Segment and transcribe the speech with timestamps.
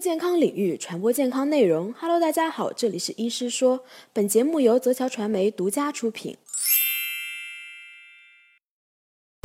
[0.00, 1.92] 健康领域，传播健康内容。
[2.00, 3.80] Hello，大家好，这里是医师说。
[4.14, 6.38] 本节目由泽桥传媒独家出品。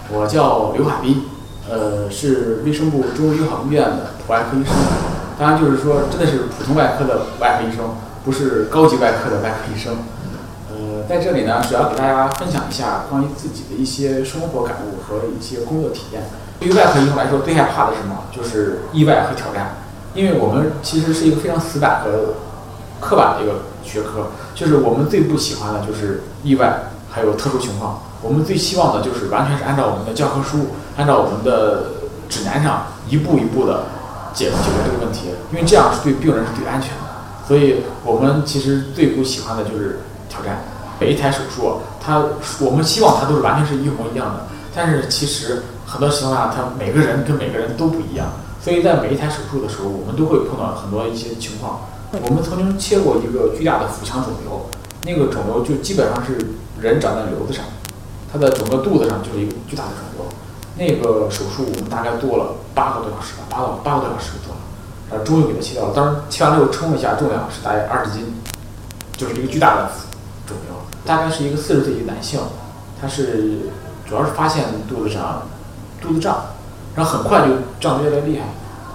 [0.09, 1.23] 我叫刘海斌，
[1.69, 4.73] 呃，是卫生部中医好医院的普外科医生。
[5.37, 7.93] 当然，就是说，真的是普通外科的外科医生，
[8.23, 9.97] 不是高级外科的外科医生。
[10.69, 16.23] 呃，在这里呢，主要给大家分享一下关于自己的一些生活感悟和一些工作体验。
[16.61, 18.23] 对于外科医生来说，最害怕的是什么？
[18.31, 19.75] 就是意外和挑战。
[20.15, 22.33] 因为我们其实是一个非常死板和
[22.99, 27.99] 刻板的一个学科，就是我们最不喜欢的就是意外，还有特殊情况。
[28.21, 31.91] 我们最希望的就是完全是按照我们的教科书，按照我们的
[32.29, 33.83] 指南上一步一步的
[34.33, 37.03] 解解决这个问题，因为这样是对病人是最安全的。
[37.47, 40.63] 所以我们其实最不喜欢的就是挑战。
[40.97, 42.23] 每一台手术，它
[42.61, 48.27] 我们希望它都是完全是一模一样的，但是其实很多情况下，它每个人跟每个人都不一样。
[48.65, 51.81] 所以在每一台手术的时候，我们都会碰到很多一些情况。
[52.13, 54.65] 我们曾经切过一个巨大的腹腔肿瘤，
[55.03, 56.35] 那个肿瘤就基本上是
[56.81, 57.63] 人长在瘤子上，
[58.33, 60.25] 它的整个肚子上就是一个巨大的肿瘤。
[60.79, 64.61] 那个手术我们大概做了八个多小时吧，八到八个多小时做了，
[65.11, 65.93] 然后终于给它切掉了。
[65.93, 68.33] 当时切完之后称了一下重量是大概二十斤，
[69.15, 69.91] 就是一个巨大的
[70.47, 70.75] 肿瘤。
[71.05, 72.39] 大概是一个四十岁一个男性，
[72.99, 73.69] 他是
[74.09, 75.43] 主要是发现肚子上
[76.01, 76.45] 肚子胀。
[76.95, 78.45] 然后很快就胀得越来越厉害，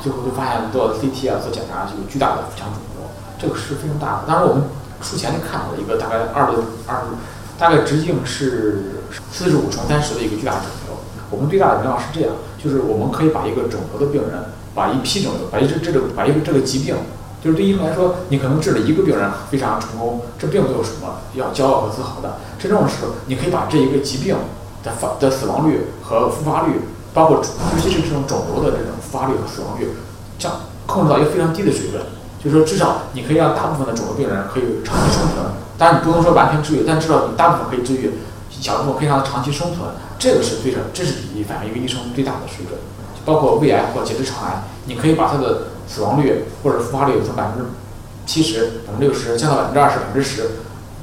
[0.01, 3.05] 最后就发现做 CT 啊，做检查就有巨大的腹腔肿瘤，
[3.39, 4.25] 这个是非常大的。
[4.27, 4.65] 当时我们
[5.03, 6.57] 术前就看到了一个大概二十
[6.87, 7.07] 二十，
[7.59, 10.97] 大概直径是四十五乘三十的一个巨大肿瘤。
[11.31, 16.97] 我们最大的荣耀是这样，就是我们可以把一个肿瘤的病人，把一批肿瘤，把一这这个把一个这个疾病，
[17.45, 22.39] 就是对医生来说，你可能治了一个病人非常成功，这并没有什么要骄傲和自豪的。
[22.59, 24.37] 真正的是，你可以把这一个疾病
[24.83, 26.81] 的发的死亡率和复发率。
[27.13, 29.89] 包括尤其是这种肿瘤的这种复发率和死亡率，
[30.39, 30.53] 降
[30.87, 32.03] 控制到一个非常低的水准，
[32.43, 35.45] 就是说至少你可以让大部分的肿瘤病人可以长期生存。
[35.77, 38.13] 当然你不能说完全治愈，但至少你大部分可以治愈，
[38.51, 39.89] 小部分可以让它长期生存。
[40.19, 42.79] 这个是最常，这是你反映一个医生最大的水准。
[43.25, 47.71] 包括胃癌或结直肠癌，你可以把它的死亡率或者复发率从百分之
[48.25, 50.51] 七十、百分之六十降到百分之二十、百分之十，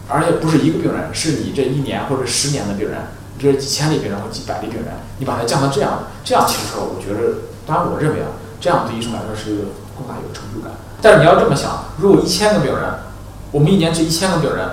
[0.08, 2.98] 而且不是一个病人，是你这一年或者十年的病人。
[3.40, 8.28] 这是几千例病人或几百例病人，你把它降到这样，这样其实说，我觉得，当然我认为啊，
[8.60, 9.64] 这样对医生来说是一个
[9.98, 10.72] 更大有成就感。
[11.02, 12.82] 但是你要这么想，如果一千个病人，
[13.52, 14.68] 我们一年治一千个病人，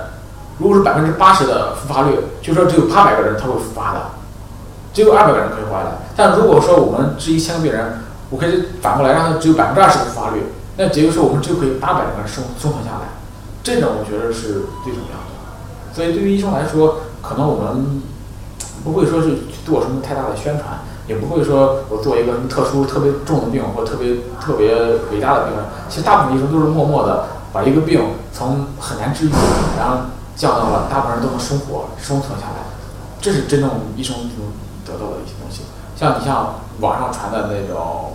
[0.57, 4.01] 如果是百分之八十的复发率，就说只有八百个人他会复发的，
[4.93, 5.91] 只有二百个人可以活下来。
[6.15, 8.01] 但如果说我们治一千个病人，
[8.31, 10.41] 我可以反过来让他只有百分之二十的复发率，
[10.77, 13.13] 那也就是说我们就可以八百个人生生存下来。
[13.61, 15.93] 这种我觉得是最重要的。
[15.93, 18.01] 所以对于医生来说，可能我们。
[18.85, 24.75] 不会说是做什么太大的宣传，也不会说我做一个什么特殊特别重的病或特别特别
[25.11, 25.53] 伟大的病。
[25.89, 27.99] 其实大部分医生都是默默的把一个病
[28.31, 29.31] 从很难治愈，
[29.79, 29.97] 然后
[30.35, 32.61] 降到了大部分人都能生活生存下来。
[33.19, 34.53] 这是真正医生能
[34.85, 35.63] 得到的一些东西。
[35.95, 38.13] 像你像网上传的那种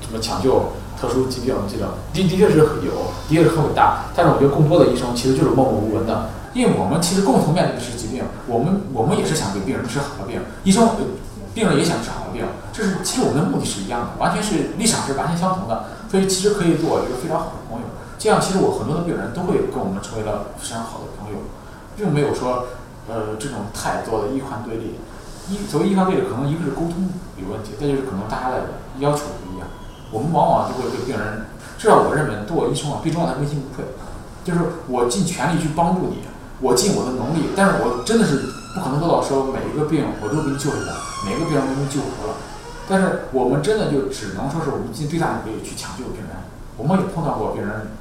[0.00, 0.66] 什么抢救
[1.00, 4.04] 特殊疾病这种，的的确是有，的确是很伟大。
[4.14, 6.30] 但是我觉得更多的医生其实就是默默无闻的。
[6.56, 10.88] 因为我们其实共同面对的是疾病，我们我们也是想给病人治好的病，医生
[11.52, 17.84] 病人也想治好的病，这是其实我们的目的是一样的，完全是立场是完全相同的，所以其实可以做一个非常好的朋友。
[18.16, 21.44] 这样其实我很多的病人都会跟我们成为了非常好的朋友，
[21.92, 22.72] 并没有说
[23.04, 24.96] 呃这种太多的医患对立。
[25.52, 29.68] 医所谓医患对立，可能一个是沟通有问题，再就是可能大家的要求不一样。
[30.08, 31.44] 我们往往就会对病人，
[31.76, 33.84] 至少我认为做医生啊，最重要的问心无愧，
[34.40, 36.24] 就是我尽全力去帮助你。
[36.60, 40.94] 我尽我的能力，但是我真的是不可能做到说每一个病我都给你救下来，
[41.24, 42.36] 每个病人都给你救活了。
[42.88, 46.36] 但是我们真的就只能说是我们尽最大努力去抢救病人。
[46.76, 47.92] 我们也碰到过病人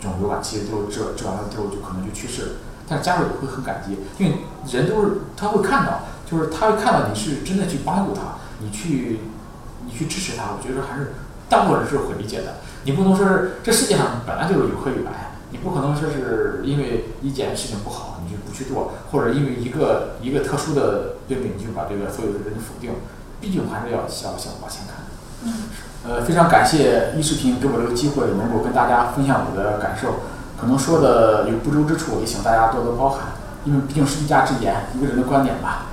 [0.00, 2.48] 肿瘤晚期，最后治治完了之后就可能就去世了，
[2.88, 4.38] 但是家属也会很感激，因为
[4.70, 9.20] 人都是他会看到，就是他会看到你是真的去帮助他，你去
[9.86, 11.12] 你去支持他，我觉得还是
[11.48, 12.56] 大部分人是会理解的。
[12.84, 15.29] 你不能说是这世界上本来就是有黑与白。
[15.50, 22.92] 你不可能说是因为一件事情不好你就不去做，或者因为一个一个特殊的对比你就把这个所有的人否定，
[23.40, 25.04] 毕竟还是要想想往前看。
[25.44, 25.52] 嗯。
[26.02, 30.20] 呃，非常感谢易视频给我这个机会，能够跟大家分享我的感受，
[30.58, 33.32] 可能说的有不周之处，也请大家多多包涵，
[33.66, 35.88] 因为毕竟是一家之言，一个人的观点吧。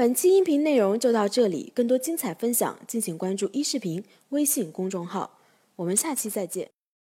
[0.00, 5.38] 本期音频内容就到这里，更多精彩分享，敬请关注“一视频”微信公众号。
[5.76, 6.70] 我们下期再见。